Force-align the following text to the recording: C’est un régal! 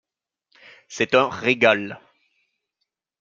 C’est 0.87 1.13
un 1.13 1.29
régal! 1.29 2.01